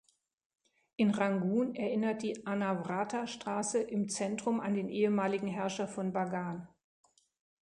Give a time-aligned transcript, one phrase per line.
[0.95, 6.67] In Rangun erinnert die "Anawrahta-Straße" im Zentrum an den ehemaligen Herrscher von Bagan.